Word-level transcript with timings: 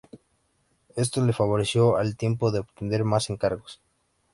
Esto 0.95 1.23
le 1.23 1.31
favoreció 1.31 1.95
al 1.97 2.17
tiempo 2.17 2.49
de 2.49 2.61
obtener 2.61 3.03
más 3.03 3.29
encargos. 3.29 3.83